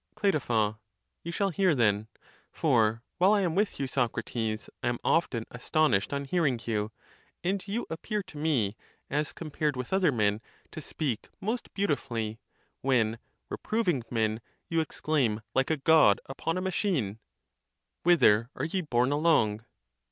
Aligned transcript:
Clit. 0.15 0.79
You 1.21 1.31
shall 1.31 1.51
hear 1.51 1.75
then. 1.75 2.05
[2.7 2.05 2.09
For 2.53 3.03
while 3.19 3.33
I 3.35 3.41
am 3.41 3.53
with 3.53 3.79
you, 3.79 3.85
Socrates, 3.85 4.67
I 4.81 4.87
am 4.87 4.97
often 5.03 5.45
astonished 5.51 6.11
on 6.11 6.25
hearing 6.25 6.59
you; 6.65 6.91
and 7.43 7.63
you 7.67 7.85
appear 7.87 8.23
to 8.23 8.39
me, 8.39 8.75
as 9.11 9.31
compared 9.31 9.75
with 9.77 9.93
other 9.93 10.11
men, 10.11 10.41
to 10.71 10.81
speak 10.81 11.29
most 11.39 11.71
beautifully, 11.75 12.39
when, 12.81 13.19
reproving 13.47 14.01
men, 14.09 14.41
you 14.71 14.79
exclaim 14.79 15.41
like 15.53 15.69
a 15.69 15.77
god 15.77 16.19
upon 16.25 16.57
a 16.57 16.61
machine 16.61 17.17
2—" 17.99 17.99
Whither 18.01 18.49
are 18.55 18.65
ye 18.65 18.81
borne 18.81 19.11
along? 19.11 19.63